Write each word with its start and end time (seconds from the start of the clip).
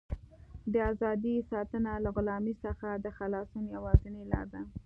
د 0.73 0.75
ازادۍ 0.91 1.35
ساتنه 1.51 1.91
له 2.03 2.09
غلامۍ 2.15 2.55
څخه 2.65 2.87
د 3.03 3.05
خلاصون 3.17 3.63
یوازینۍ 3.75 4.23
لاره 4.31 4.47
ده. 4.53 4.61